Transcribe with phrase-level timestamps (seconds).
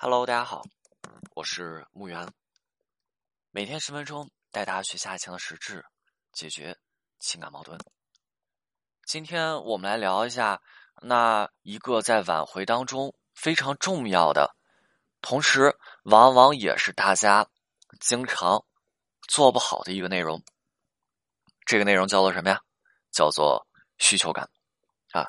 [0.00, 0.62] Hello，大家好，
[1.34, 2.32] 我是木源。
[3.50, 5.84] 每天十分钟，带大家学下情的实质，
[6.30, 6.78] 解决
[7.18, 7.76] 情感矛盾。
[9.06, 10.62] 今天我们来聊一下
[11.02, 14.54] 那一个在挽回当中非常重要的，
[15.20, 17.44] 同时往往也是大家
[17.98, 18.64] 经常
[19.26, 20.40] 做不好的一个内容。
[21.66, 22.60] 这个内容叫做什么呀？
[23.10, 23.66] 叫做
[23.98, 24.48] 需求感
[25.10, 25.26] 啊。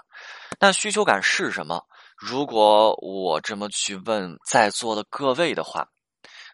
[0.59, 1.87] 那需求感是什么？
[2.19, 5.87] 如果我这么去问在座的各位的话，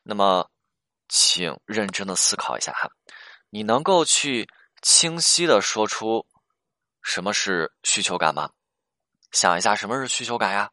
[0.04, 0.48] 那么
[1.10, 2.88] 请认真的思考一下哈，
[3.50, 4.48] 你能够去
[4.84, 6.24] 清晰的说出
[7.02, 8.48] 什么是需求感吗？
[9.32, 10.70] 想一下什么是需求感呀？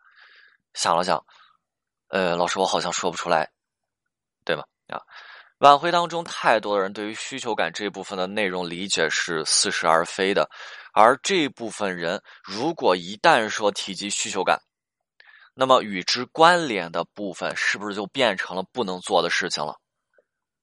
[0.74, 1.24] 想了想，
[2.08, 3.50] 呃，老师我好像说不出来，
[4.44, 4.62] 对吗？
[4.88, 5.00] 啊，
[5.60, 10.50] 挽回当中太多的人对于需求感这部分的内容理解是似是而非的，
[10.92, 14.60] 而这部分人如果一旦说提及需求感，
[15.54, 19.76] 那么与之关联的部分是不是就变成了不能做的事情了？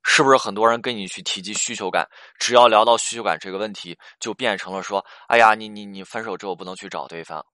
[0.02, 2.08] 是不是很多人跟你去提及需求感，
[2.39, 7.45] 只要聊到需求感这个问题，就变成了说：“哎呀，你你你分手之后不能去找对方，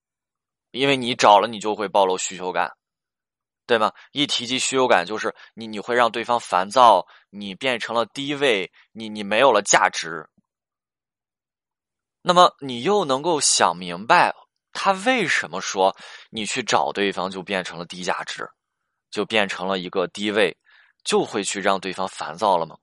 [0.72, 2.72] 因为你找了你就会暴露需求感，
[3.66, 10.30] 对吗？”一提及需求感，就是你你会让对方烦躁，你变成了低位，你你没有了价值。
[12.22, 14.34] 那么你又能够想明白？
[14.76, 15.96] 他为什么说
[16.30, 18.48] 你去找对方就变成了低价值，
[19.10, 20.56] 就变成了一个低位，
[21.04, 22.78] 就会去让对方烦躁了吗？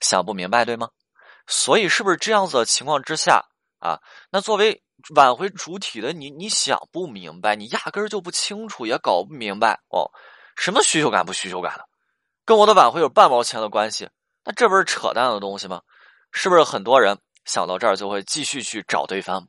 [0.00, 0.88] 想不明白对吗？
[1.46, 3.44] 所以是不是这样子的情况之下
[3.80, 3.98] 啊？
[4.30, 4.82] 那作为
[5.14, 10.08] 挽回主体的你，你想不明白，你压根儿就不清楚，也搞不明白哦。
[10.56, 11.84] 什么需求感不需求感的，
[12.44, 14.08] 跟我的挽回有半毛钱的关系？
[14.44, 15.82] 那这不是扯淡的东西吗？
[16.30, 19.48] 是不是很多人想到这儿就会继续去找对方？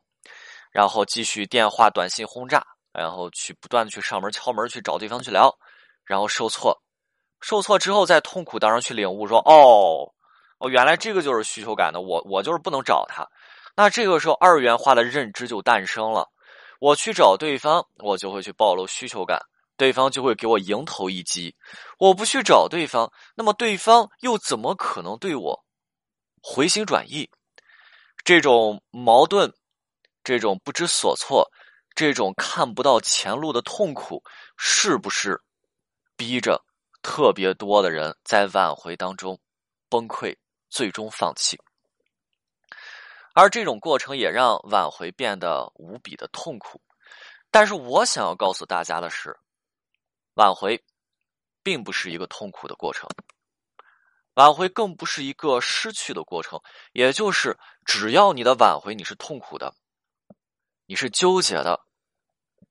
[0.71, 5.53] 然后继续电话、短信轰炸，然后去不断的去上门敲门去找对方去聊，
[6.05, 6.81] 然后受挫，
[7.41, 10.11] 受挫之后在痛苦当中去领悟说：“哦，
[10.59, 13.27] 哦，原来这个就是需求感的，我我就是不能找他。”
[13.75, 16.29] 那这个时候二元化的认知就诞生了。
[16.79, 19.39] 我去找对方，我就会去暴露需求感，
[19.77, 21.55] 对方就会给我迎头一击。
[21.99, 25.63] 我不去找对方，那么对方又怎么可能对我
[26.41, 27.29] 回心转意？
[28.23, 29.53] 这种矛盾。
[30.23, 31.49] 这种不知所措，
[31.95, 34.23] 这种看不到前路的痛苦，
[34.57, 35.41] 是不是
[36.15, 36.63] 逼着
[37.01, 39.39] 特别多的人在挽回当中
[39.89, 40.35] 崩溃，
[40.69, 41.59] 最终放弃？
[43.33, 46.81] 而这种过程也让挽回变得无比的痛苦。
[47.49, 49.35] 但是我想要告诉大家的是，
[50.35, 50.81] 挽回
[51.63, 53.09] 并不是一个痛苦的过程，
[54.35, 56.61] 挽回更不是一个失去的过程。
[56.93, 59.73] 也就是，只要你的挽回你是痛苦的。
[60.91, 61.79] 你是纠结的，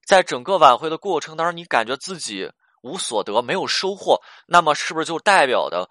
[0.05, 2.51] 在整个挽回的过程当中，你感觉自己
[2.83, 5.89] 无所得，没有收获，那么是不是就代表的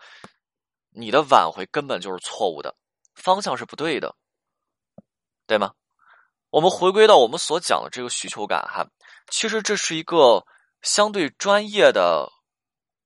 [0.90, 2.76] 你的挽回根本就是错误的，
[3.16, 4.14] 方向是不对的，
[5.48, 5.72] 对吗？
[6.50, 8.86] 我们回归到我们所讲的这个需求感，哈，
[9.28, 10.46] 其实这是一个
[10.82, 12.30] 相对专业的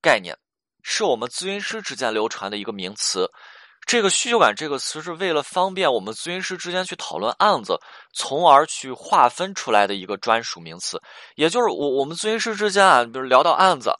[0.02, 0.38] 概念，
[0.82, 3.32] 是我们咨询师之间流传的一个名词。
[3.86, 7.78] 这个需求感这个词是为了方便我们咨询师之间去讨论案子，
[8.14, 11.00] 从而去划分出来的一个专属名词。
[11.36, 13.92] 也就是我我们咨询师之间啊，比如聊到案子，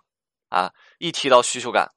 [0.48, 1.88] 啊，一提到需求感，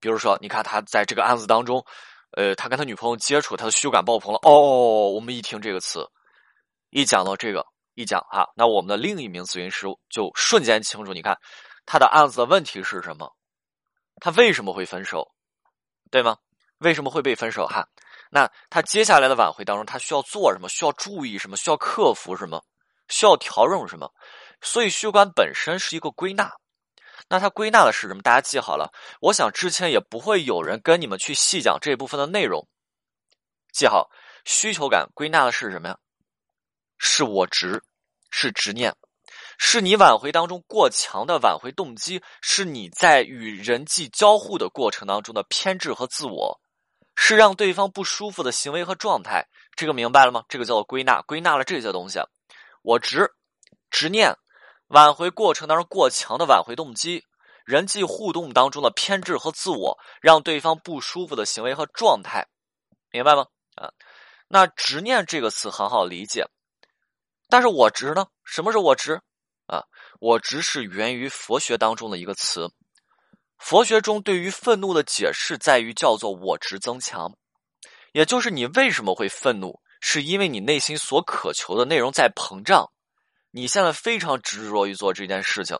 [0.00, 1.84] 比如说你看他在这个案子当中，
[2.32, 4.40] 呃，他跟他女朋友接触，他的需求感爆棚了。
[4.42, 6.04] 哦，我们一听这个词，
[6.90, 11.12] 一讲到这个，一讲哈，那我们的另一名咨询师就瞬间清楚。
[11.12, 11.38] 你看
[11.86, 13.32] 他的案子的问题是什么？
[14.20, 15.30] 他为什么会分手？
[16.10, 16.36] 对吗？
[16.82, 17.66] 为什么会被分手？
[17.66, 17.88] 哈，
[18.30, 20.68] 那他接下来的挽回当中，他需要做什么？
[20.68, 21.56] 需要注意什么？
[21.56, 22.62] 需要克服什么？
[23.08, 24.12] 需要调整什么？
[24.60, 26.52] 所以，需求感本身是一个归纳。
[27.28, 28.22] 那它归纳的是什么？
[28.22, 28.92] 大家记好了。
[29.20, 32.66] 我想之前也不会有人跟你们去细讲这部分的内容。
[33.72, 34.10] 记好，
[34.44, 35.96] 需求感归纳的是什么呀？
[36.98, 37.82] 是我执，
[38.30, 38.94] 是执念，
[39.58, 46.60] 是你挽回当中过强的挽回动机，是你在与人际交互的过程当中的偏执和自我。
[47.24, 49.46] 是让对方不舒服的行为和状态，
[49.76, 50.44] 这个明白了吗？
[50.48, 52.18] 这个叫做归纳，归纳了这些东西，
[52.82, 53.30] 我执、
[53.92, 54.36] 执念、
[54.88, 57.24] 挽回过程当中过强的挽回动机、
[57.64, 62.48] 人际互动当中的偏执和自我，让对方不舒服的行为和状态，
[63.12, 63.46] 明白吗？
[63.76, 63.92] 啊，
[64.48, 66.44] 那执念这个词很好理解，
[67.48, 68.26] 但是我执呢？
[68.44, 69.20] 什么是我执？
[69.66, 69.84] 啊，
[70.18, 72.68] 我执是源于佛学当中的一个词。
[73.62, 77.32] 佛学中对于愤怒的解释在于叫做我执增强，
[78.10, 82.90] 也就是你为什么会愤怒，是因为你内心所渴求的内容在膨胀，
[83.52, 85.78] 你现在非常执着于做这件事情，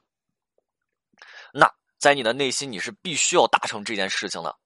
[1.53, 1.69] 那
[1.99, 4.57] 在你的内心你是必须要达成这件事情的。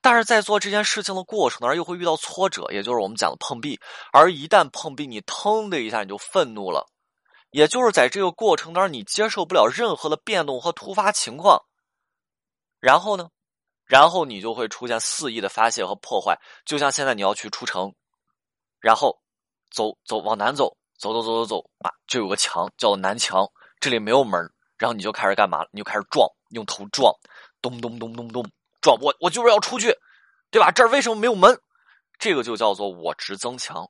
[0.00, 3.80] 但是在做这件事情的过程当中，又会遇到挫折，也就是我们讲的碰壁。
[4.12, 6.86] 而一旦碰壁，你腾的一下你就愤怒了，
[7.50, 11.64] 也就是在这个过程当中，你接受不了任何的变动和突发情况。
[12.82, 13.28] 然后呢，
[13.86, 16.36] 然后你就会出现肆意的发泄和破坏。
[16.66, 17.94] 就像现在你要去出城，
[18.80, 19.16] 然后
[19.70, 23.48] 走走往南走，走走走走走啊，就有个墙叫南墙，
[23.78, 25.64] 这里没有门，然后你就开始干嘛？
[25.70, 27.14] 你就开始撞，用头撞，
[27.60, 28.44] 咚咚咚咚咚。
[28.80, 29.96] 撞我，我就是要出去，
[30.50, 30.72] 对吧？
[30.72, 31.56] 这儿为什么没有门？
[32.18, 33.88] 这个就叫做我执增强。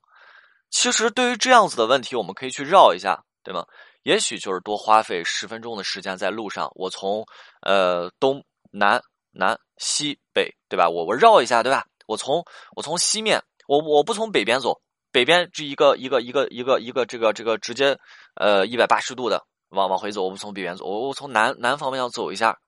[0.68, 3.64] 其实对于这样子的问题，我们可以去绕一下，对吗？
[4.02, 7.24] 也许就是多花费十分钟的时间在路上，我从
[7.62, 10.88] 呃东南南西北，对吧？
[10.88, 11.86] 我我绕一下，对吧？
[12.06, 14.80] 我从我从西面，我我不从北边走，
[15.12, 17.96] 北边这一个一个一个一个一个这个这个直接
[18.34, 22.58] 呃一百八十度的往往回走，我不从北边走，我我从南南方向走一下，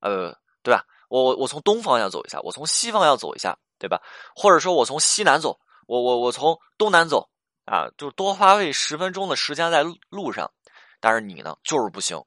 [0.00, 0.84] 呃，对吧？
[1.08, 4.02] 我我我从东方向走一下，我从西方向走一下，对吧？
[4.34, 5.56] 或者说我从西南走，
[5.86, 7.28] 我我我从东南走，
[7.64, 10.50] 啊，就多花费十分钟的时间在路上。
[10.98, 12.20] 但是你呢，就是不行，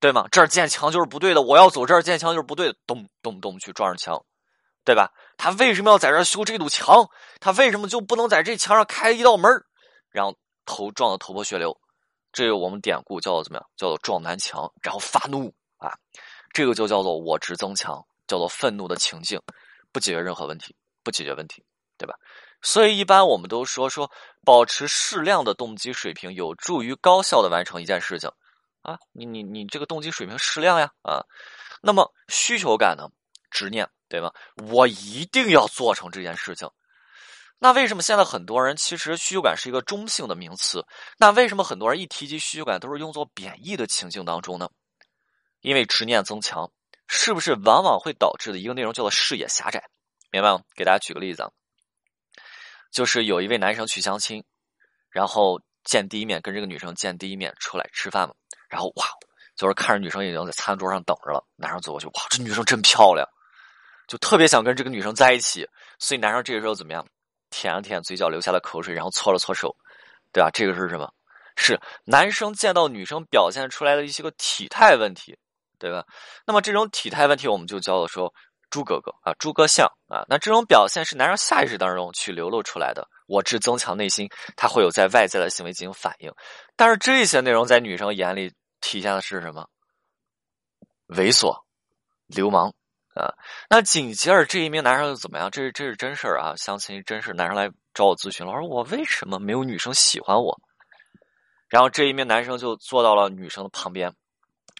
[0.00, 0.26] 对吗？
[0.30, 4.24] 这儿建墙就是不对的，我要走这儿建墙就是不对的，咚咚咚去撞上墙，
[4.84, 5.12] 对吧？
[5.36, 7.08] 他为什么要在这儿修这堵墙？
[7.40, 9.50] 他为什么就不能在这墙上开一道门
[10.10, 11.76] 然后头撞得头破血流？
[12.32, 13.66] 这个我们典故叫做怎么样？
[13.76, 15.92] 叫做撞南墙，然后发怒啊。
[16.52, 19.40] 这个就叫做我执增强，叫做愤怒的情境，
[19.92, 21.64] 不解决任何问题，不解决问题，
[21.96, 22.14] 对吧？
[22.62, 24.10] 所以一般我们都说说，
[24.44, 28.30] 保持适量的动机水平，有助于高效的完成一件事情
[28.82, 28.98] 啊。
[29.12, 31.24] 你你你这个动机水平适量呀啊。
[31.82, 33.08] 那么需求感呢？
[33.50, 34.32] 执念，对吧？
[34.56, 36.68] 我一定要做成这件事情。
[37.58, 40.84] 那为什么现在很多人其实需求感是一个中性的名词？
[41.18, 44.68] 那为什么很多人一提及需求感都是用作贬义的情境当中呢？
[45.60, 46.70] 因为执念增强，
[47.08, 49.88] 是不是往往会导致的一个内容叫做视野狭窄？
[50.30, 50.62] 明白吗？
[50.76, 51.50] 给大家举个例子啊，
[52.92, 54.44] 就是有一位男生去相亲，
[55.10, 58.34] 然后见第一面跟这个女生见第一面出来吃饭嘛，
[58.68, 59.04] 然后哇，
[59.56, 63.26] 就是看着女生已经在餐桌上等着了，男生走过去，哇，这女生真漂亮，
[64.06, 65.68] 就特别想跟这个女生在一起，
[65.98, 67.06] 所以男生这个时候怎么样？
[67.50, 69.74] 舔了舔嘴角流下的口水，然后搓了搓手，
[70.32, 70.50] 对吧？
[70.52, 71.10] 这个是什么？
[71.56, 75.36] 是男生见到女生表现出来的一些个体态问题。
[75.80, 76.04] 对吧？
[76.44, 78.34] 那么这种体态问题，我们就叫做说
[78.68, 80.24] 猪哥哥啊，猪哥相啊。
[80.28, 86.32] 那这种表现是男生下意识当中去流露出来的，我只增强内心，他会有在外在的行为进行反应。
[86.74, 89.68] 但是这些内容在女生眼里体现的是什么？
[91.08, 91.54] 猥琐、
[92.26, 92.72] 流氓
[93.14, 93.32] 啊。
[93.68, 95.50] 那紧接着这一名男生又怎么样？
[95.50, 97.32] 这是这是真事儿啊，相亲真事。
[97.32, 100.58] 男生来找我咨询了，说我为什么没有女生喜欢我？
[101.68, 104.12] 然后这一名男生就坐到了女生的旁边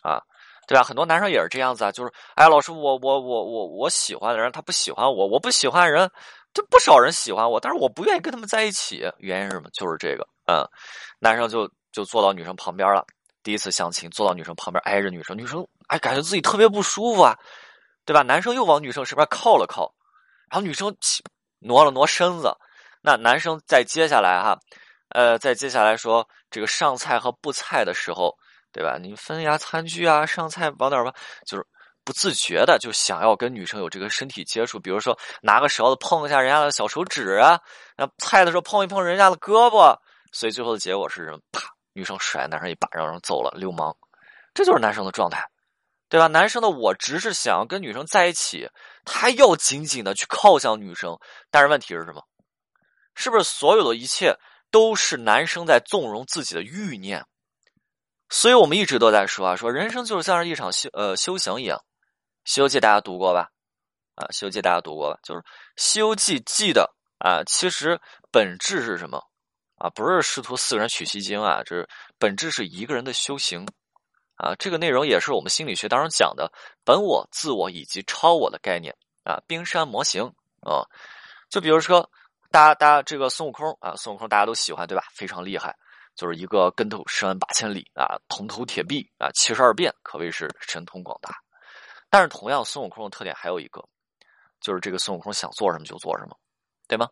[0.02, 0.20] 啊。
[0.66, 0.84] 对吧？
[0.84, 6.10] 很多男生也是这样子啊，就是，哎，老师，我我我我我喜欢的人他不喜欢我，我不喜欢人，
[6.52, 9.70] 这不少人喜欢我，但是我不愿意跟他们在一起，原因是什么？
[9.70, 10.60] 就是这个，嗯，
[11.20, 13.02] 男生就就坐到女生旁边了，
[13.42, 17.36] 第一次相亲，坐到女生旁边挨着女生，女生哎，感觉自己特别不舒服啊，
[18.04, 18.22] 对吧？
[18.22, 19.92] 男生又往女生身边靠了靠，
[20.50, 20.94] 然后女生
[21.58, 22.54] 挪了挪身子，
[23.02, 24.58] 那男生在接下来哈，
[25.10, 28.36] 呃，在接下来说这个上菜和布菜的时候。
[28.70, 28.98] 对吧？
[29.00, 31.12] 你分呀餐具啊，上菜往哪吧，
[31.46, 31.66] 就是
[32.04, 37.58] 不自觉的就想要跟女生有这个身体接触，比如说拿个勺子碰一下人家的小手指啊，
[37.96, 39.98] 那菜的时候碰一碰人家的胳膊，
[40.32, 41.38] 所以最后的结果是什么？
[41.50, 41.66] 啪，
[41.98, 43.96] 女生甩男生一巴掌，然后走了，流氓。
[44.54, 45.44] 这就是男生的状态，
[46.08, 46.28] 对吧？
[46.28, 48.70] 男生的我只是想要跟女生在一起，
[49.04, 51.18] 他要紧紧的去靠向女生，
[51.50, 52.22] 但是问题是什么？
[53.16, 54.36] 是不是所有的一切
[54.70, 57.24] 都是男生在纵容自己的欲念？
[58.28, 61.78] 所以我们一直都在说啊，说人生就是像是一场修呃修行一样，
[62.44, 63.48] 《西游记》大家读过吧？
[64.14, 65.18] 啊，《西游记》大家读过吧？
[65.24, 65.40] 就是
[65.76, 68.00] 《西游记》记的啊，其实
[68.30, 69.22] 本质是什么
[69.78, 69.90] 啊？
[69.90, 73.66] 不是师徒四人取西经啊，这是本质是一个人的修行
[74.36, 74.54] 啊。
[74.56, 76.52] 这个内容也是我们心理学当中讲的
[76.84, 78.94] 本我、自我以及超我的概念
[79.24, 80.24] 啊，冰山模型
[80.60, 80.84] 啊。
[81.48, 82.10] 就比如说，
[82.50, 85.04] 大家大家这个孙悟空啊，孙悟空大家都喜欢对吧？
[85.14, 85.74] 非常厉害。
[86.14, 91.30] 就是一个跟头十万八千里啊，铜头铁臂啊，七十二变，可谓是神通广大。
[92.10, 93.80] 但是同样，孙悟空的特点还有一个，
[94.60, 96.36] 就是这个孙悟空想做什么就做什么，
[96.88, 97.08] 对吗？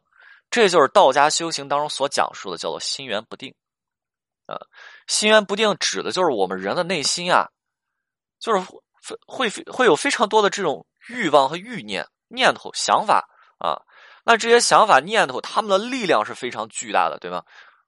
[0.56, 3.54] 这就是道家修行当中所讲述的，叫做心源不定。
[4.46, 4.56] 啊，
[5.06, 7.50] 心源不定指的就是我们人的内心啊，
[8.40, 8.66] 就是
[9.26, 13.84] 会会会有非常多的这种欲望和欲念、念头、想法啊。
[14.24, 17.42] 那这些想法、念头，他们的力量是非常巨大的，对吗？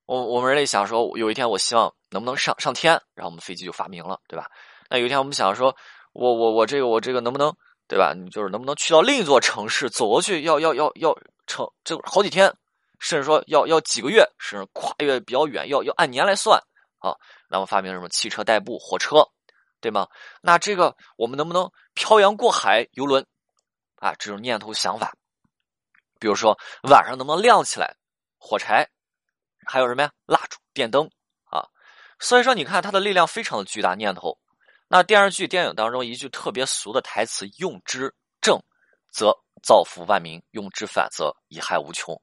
[0.05, 4.47] 我我们人类想说，有一天我希望能不能上上天，然后我们飞机就发明了，对吧？
[4.91, 5.75] 那有一天我们想说，
[6.13, 7.57] 我我我这个我这个能不能
[7.89, 8.13] 对吧？
[8.15, 10.43] 你就是能不能去到另一座城市走过去？
[10.43, 11.17] 要要要要
[11.47, 12.55] 成这好几天，
[13.01, 16.61] 甚至说要要几个月，甚至跨越比较远，要要按年来算
[16.99, 17.17] 啊。
[17.49, 19.27] 那么发明什么汽车代步、火车，
[19.81, 20.07] 对吗？
[20.43, 23.27] 那这个我们能不能漂洋过海游轮
[23.97, 24.15] 啊？
[24.19, 25.15] 这种念头想法，
[26.21, 26.59] 比如说
[26.91, 27.97] 晚上能不能亮起来
[28.37, 28.87] 火柴，
[29.65, 30.11] 还有什么呀？
[30.27, 31.09] 蜡烛、电灯
[31.45, 31.65] 啊。
[32.21, 34.39] 所以说，你看它的力量非常的巨大，念头。
[34.89, 38.59] 那电视剧、电影当中一句特别俗的台词：“用之正，
[39.13, 42.19] 则造福万民；用之反，则贻害无穷。”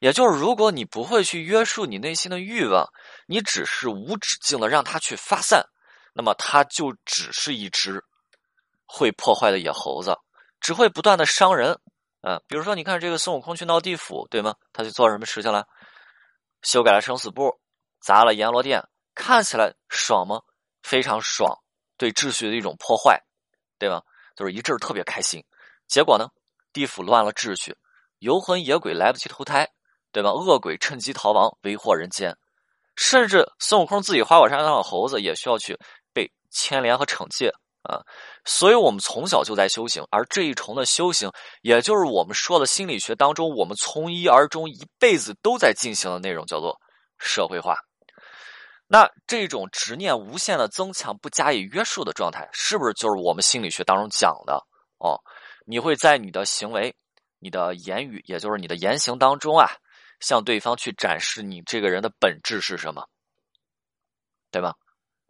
[0.00, 2.90] 也就是，如果你不会去约束你内心的欲望，
[3.26, 5.62] 你只是无止境的让它去发散，
[6.14, 8.02] 那么它就只是一只
[8.86, 10.16] 会破坏的野猴子，
[10.58, 11.78] 只会不断的伤人。
[12.22, 14.54] 嗯，比如说，你看这个孙悟空去闹地府，对吗？
[14.72, 15.66] 他去做什么事情了？
[16.62, 17.60] 修改了生死簿，
[18.00, 18.82] 砸了阎罗殿，
[19.14, 20.40] 看起来爽吗？
[20.82, 21.62] 非常爽。
[21.96, 23.20] 对秩序的一种破坏，
[23.78, 24.02] 对吧？
[24.34, 25.42] 就是一阵特别开心，
[25.86, 26.28] 结果呢，
[26.72, 27.74] 地府乱了秩序，
[28.18, 29.66] 游魂野鬼来不及投胎，
[30.12, 30.30] 对吧？
[30.30, 32.36] 恶鬼趁机逃亡，为祸人间，
[32.96, 35.78] 甚至孙悟空自己花果山上的猴子也需要去
[36.12, 37.50] 被牵连和惩戒
[37.82, 38.02] 啊！
[38.44, 41.30] 所以，我们从小就在修行，而这一重的修行，
[41.62, 46.78] 也就是我们说的心理学当中，我们从一而终，一辈子都在进行的内容，叫做
[47.18, 47.78] 社会化。
[48.88, 54.64] 那这种执念无限的增强，不加以约束的状态，是不是就是我们心理学当中讲的
[54.98, 55.18] 哦？
[55.64, 56.94] 你会在你的行为、
[57.40, 59.68] 你的言语，也就是你的言行当中啊，
[60.20, 63.08] 向对方去展示你这个人的本质是什么，
[64.52, 64.74] 对吧？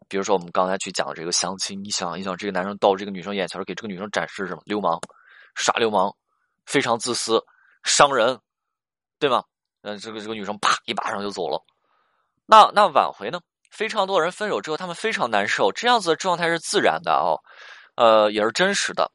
[0.08, 4.62] 比如说我们刚才去讲这个相亲，你想一想，这个男生到这个女生眼前，给这个女生展示什么？
[4.66, 5.00] 流氓，
[5.54, 6.14] 耍流氓，
[6.66, 7.42] 非常自私，
[7.82, 8.38] 伤人，
[9.18, 9.42] 对吗？
[9.80, 11.64] 嗯，这个这个女生啪一巴掌就走了。
[12.46, 13.40] 那那挽回呢？
[13.70, 15.70] 非常多人分手之后，他们非常难受。
[15.72, 17.36] 这样子的状态是自然的哦，
[17.96, 19.12] 呃，也是真实的。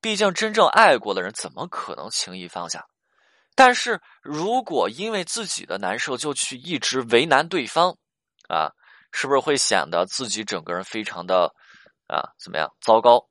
[0.00, 2.84] 毕竟真正爱过的人，怎么可能轻易放下？
[3.56, 7.96] 但是如果因为自己的难受就去一直为难对方，
[8.48, 8.70] 啊，
[9.10, 11.52] 是不是会显得自己整个人非常的
[12.06, 13.26] 啊怎么样糟糕？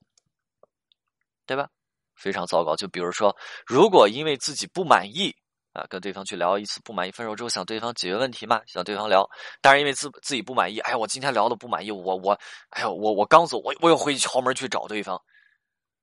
[1.46, 1.70] 对吧？
[2.16, 2.76] 非常糟糕。
[2.76, 3.34] 就比如说，
[3.66, 5.34] 如果因为自己不满意。
[5.74, 8.62] 啊，跟对方去聊一次不满意，分手之后想对方解决问题嘛？
[8.68, 9.28] 想对方聊，
[9.60, 12.38] 但是因为自自己不满意，哎呀，我今天聊的不满意，我我，
[12.70, 15.20] 哎呀，我我刚走，我我又回去敲门去找对方，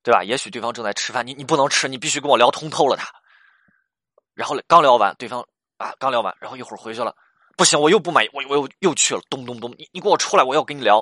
[0.03, 0.25] 对吧？
[0.25, 3.09] 也许对方正在吃饭，你你不能吃，你必须跟我聊通透了他。
[4.35, 5.47] 然后刚聊完，对方
[5.77, 7.15] 啊刚聊完，然后一会儿回去了，
[7.57, 11.01] 不行，我又不满意，我我又又去了，咚咚咚，你你给我出来，我要跟你聊，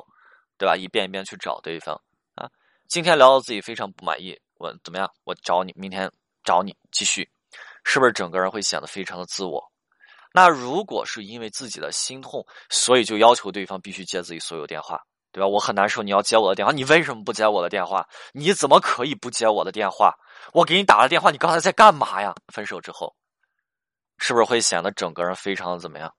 [0.59, 0.77] 对吧？
[0.77, 1.99] 一遍一遍去找对方
[2.35, 2.51] 啊，
[2.87, 5.11] 今天聊到自己非常不满意，我怎么样？
[5.25, 6.13] 我找你，明天
[6.45, 7.31] 找你继续。
[7.91, 9.73] 是不是整个人会显得非常的自我？
[10.35, 15.01] 那如果是因为自己的心痛，所以就要求对方必须接自己所有电话，
[15.33, 15.47] 对吧？
[15.49, 18.07] 我很难受，你要接我的电话，你为什么不接我的电话？
[18.35, 20.15] 你怎么可以不接我的电话？
[20.53, 22.35] 我给你打了电话，你刚才在干嘛呀？
[22.53, 23.17] 分手之后，
[24.19, 26.15] 是不是会显得整个人非常的怎么样？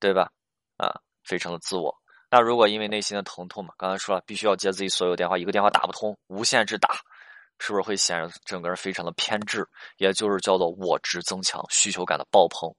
[0.00, 0.30] 对吧？
[0.78, 0.88] 啊，
[1.22, 1.94] 非常的自我。
[2.30, 6.96] 那如果因为内心的疼痛嘛，刚才说了，必须要接自己所有电话，一个电话打不通，无限制打。
[7.58, 12.74] 是不是会显得整个人非常的偏执，也就是叫做我执增强，需求感的爆棚？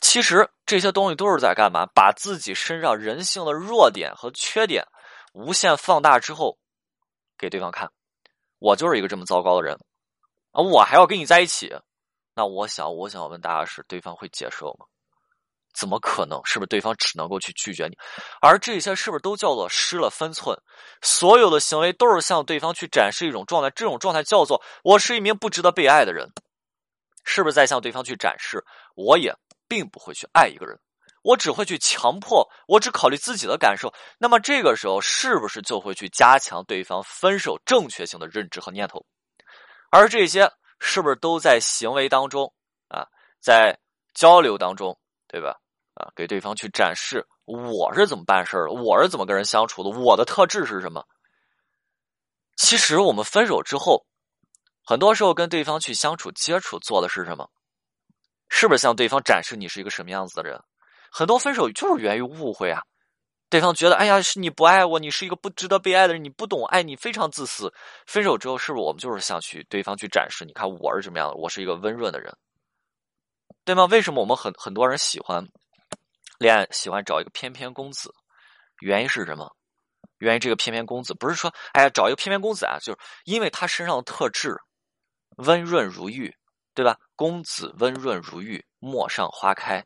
[0.00, 1.86] 其实这些东西都是在干嘛？
[1.94, 4.84] 把自己身上人性的弱点和缺点
[5.32, 6.58] 无限放大之后，
[7.38, 7.90] 给对方看，
[8.58, 9.78] 我就是一个这么糟糕的人
[10.50, 10.62] 啊！
[10.62, 11.72] 我还要跟你在一起？
[12.34, 14.86] 那我想，我想问大家是，对方会接受吗？
[15.74, 16.40] 怎么可能？
[16.44, 17.96] 是不是对方只能够去拒绝你？
[18.40, 20.56] 而这些是不是都叫做失了分寸？
[21.02, 26.30] 所有的行为都是向对方去展示一种状态，这种状态叫做我是一名不值得被爱的人，
[27.24, 28.64] 是不是在向对方去展示
[28.94, 29.34] 我也
[29.66, 30.78] 并不会去爱一个人，
[31.22, 33.92] 我只会去强迫，我只考虑自己的感受？
[34.18, 39.04] 那么这个时候是不是就会去加强对方分手正确性的认知和念头？
[39.90, 42.52] 而这些是不是都在行为当中
[42.88, 43.06] 啊，
[43.40, 43.78] 在
[44.12, 45.56] 交流当中，对吧？
[45.94, 51.04] 啊，给对方去展示我是怎么办事的，我是怎么跟人相处的，我的特质是什么？
[52.56, 54.06] 其实我们分手之后，
[54.84, 57.50] 很多时候跟对方去相处、接触，做的是什么？
[58.48, 60.62] 是不是向对方展示你是一个什么样子的人？
[61.10, 62.82] 很多分手就是源于误会啊！
[63.48, 67.72] 对方觉得，哎呀，是你不爱我，你是一个不值得被爱的人，你不懂爱，你非常自私。
[68.06, 70.44] 分手之后，是不是我们就是想去对方去展示？
[70.44, 71.34] 你看我是什么样的？
[71.36, 72.36] 我是一个温润的人，
[73.64, 73.84] 对吗？
[73.86, 75.46] 为什么我们很很多人喜欢？
[76.38, 78.12] 恋爱喜欢找一个翩翩公子，
[78.80, 79.54] 原因是什么？
[80.18, 84.56] 原因这个翩翩公子不是说，哎呀，找一个翩翩公子啊，就是因为他身上的特质
[85.36, 86.34] 温润如玉，
[86.74, 86.98] 对吧？
[87.14, 89.84] 公子温润如玉，陌上花开，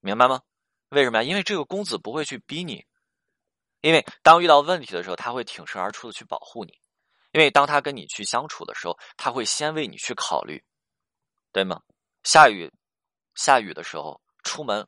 [0.00, 0.40] 明白吗？
[0.90, 1.22] 为什么呀？
[1.22, 2.84] 因为这个公子不会去逼你，
[3.80, 6.72] 因为当遇到问题的时候，他会挺身而出的去保护你。
[7.32, 10.64] 因为当他跟你去相处的时候，他会先为你去考虑，
[11.52, 11.82] 对吗？
[12.24, 12.72] 下雨，
[13.34, 14.86] 下雨的时候出门，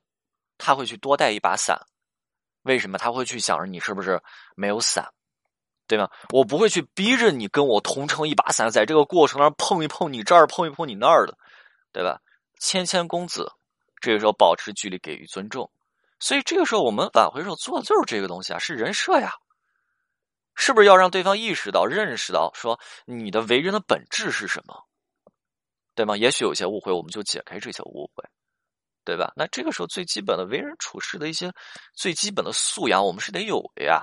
[0.61, 1.81] 他会去多带一把伞。
[2.62, 4.23] 为什么他会去想着你是不是
[4.55, 5.12] 没有伞，
[5.87, 6.11] 对吗？
[6.31, 11.37] 我不会去逼着你跟我同撑一把伞，在这个过程当中碰一碰你这儿，碰一碰你那儿的，
[11.90, 12.21] 对吧？
[12.61, 13.50] 谦谦公子，
[14.00, 15.71] 这个时候保持距离，给予尊重。
[16.19, 19.35] 所以这个时候我们挽回时候做的就是这个东西啊，是人设呀。
[20.55, 24.85] 是不是要让对方意识到、认识到，说你的为人的本质是什么，
[25.95, 26.19] 对吗？
[26.19, 28.23] 也许有些误会，我们就解开这些误会，
[29.11, 29.33] 对吧？
[29.35, 31.52] 那这个时候最基本的为人处事的一些
[31.95, 34.02] 最基本的素养，我们是得有的呀。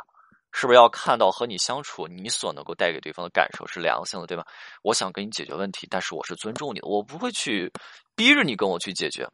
[0.52, 4.44] 是不是要看到和你相处，你所能够带给对方的感受是良性的，对吧？
[4.82, 7.72] 我想跟你解决问题，但是我是尊重你的，我不会去
[8.16, 9.28] 逼着你跟我去解决，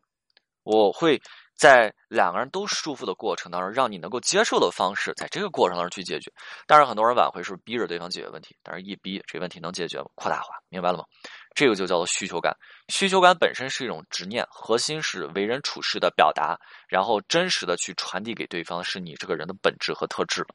[0.63, 1.19] 我会。
[1.55, 6.33] 在两个人都舒服的过程当中，让你能够接受的方式，在这个过程当中去解决。
[6.65, 10.05] 当然，很多人挽回是逼着对方解决问题，但是一逼这问题能解决吗？
[10.15, 11.05] 扩大化，明白了吗？
[11.53, 12.55] 这个就叫做需求感。
[12.89, 20.45] 需求感本身是一种执念，核心是为人处事的表达，然后真实的去传递给对方是你这个人的本质和特质。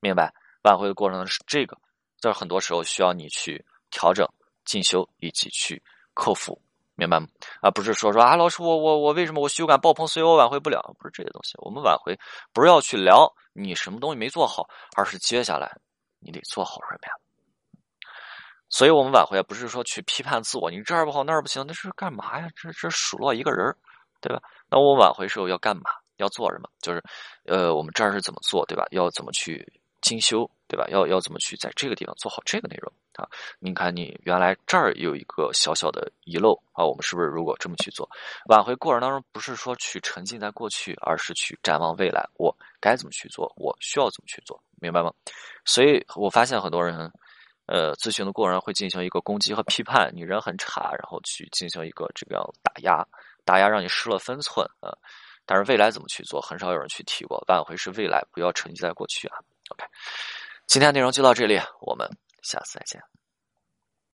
[0.00, 0.32] 明白？
[0.62, 1.78] 挽回的过程是这个，
[2.20, 4.28] 就是很多时候需要你去调整、
[4.64, 6.60] 进修以及去克服。
[6.98, 7.26] 明白吗？
[7.60, 10.96] 啊，不是说说啊，老师，我我我为什么我需求感爆棚，所以我挽回不了？
[10.98, 11.52] 不是这些东西。
[11.58, 12.18] 我们挽回
[12.52, 14.66] 不是要去聊你什么东西没做好，
[14.96, 15.76] 而是接下来
[16.18, 17.12] 你得做好什么呀？
[18.68, 22.48] 所以我们挽回不是说去批判自我，你这儿不好那儿不行，那是干嘛呀？
[22.54, 23.74] 这这数落一个人，
[24.20, 24.42] 对吧？
[24.68, 25.84] 那我挽回时候要干嘛？
[26.16, 26.68] 要做什么？
[26.80, 27.02] 就是
[27.44, 28.86] 呃，我们这儿是怎么做，对吧？
[28.90, 29.66] 要怎么去？
[30.02, 30.86] 精修，对吧？
[30.88, 33.26] 要要怎么去在这个地方做好这个内容啊？
[33.58, 38.08] 你看，你原来这儿有一个小小的遗漏啊，我们是不是如果这么去做，
[38.48, 43.52] 挽回过程当中不是说去沉浸在过去，而是去展望未来，我该怎么去做？
[43.56, 44.62] 我需要怎么去做？
[44.80, 45.12] 明白吗？
[45.64, 47.10] 所以我发现很多人，
[47.66, 53.06] 呃，咨询的过程会进行一个攻击和批判，你人很差，然后去进行一个这个样打压，
[53.44, 54.96] 打压让你失了分寸啊。
[55.44, 57.44] 但是未来怎么去做，很少有人去提过。
[57.48, 59.38] 挽回是未来，不要沉浸在过去啊。
[59.70, 59.84] OK，
[60.66, 62.08] 今天内容就到这里，我们
[62.42, 63.00] 下次再见。